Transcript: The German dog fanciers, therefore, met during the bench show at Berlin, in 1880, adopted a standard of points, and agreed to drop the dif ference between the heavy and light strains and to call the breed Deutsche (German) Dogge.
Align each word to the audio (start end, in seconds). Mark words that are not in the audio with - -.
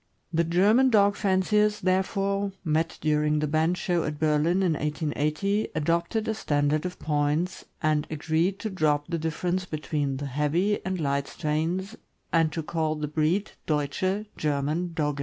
The 0.33 0.43
German 0.43 0.89
dog 0.89 1.15
fanciers, 1.15 1.79
therefore, 1.81 2.53
met 2.63 2.97
during 3.01 3.37
the 3.37 3.45
bench 3.45 3.77
show 3.77 4.03
at 4.03 4.17
Berlin, 4.17 4.63
in 4.63 4.73
1880, 4.73 5.67
adopted 5.75 6.27
a 6.27 6.33
standard 6.33 6.87
of 6.87 6.97
points, 6.97 7.65
and 7.83 8.07
agreed 8.09 8.57
to 8.61 8.71
drop 8.71 9.05
the 9.09 9.19
dif 9.19 9.39
ference 9.39 9.69
between 9.69 10.17
the 10.17 10.25
heavy 10.25 10.83
and 10.83 10.99
light 10.99 11.27
strains 11.27 11.97
and 12.33 12.51
to 12.51 12.63
call 12.63 12.95
the 12.95 13.07
breed 13.07 13.51
Deutsche 13.67 14.25
(German) 14.37 14.93
Dogge. 14.95 15.19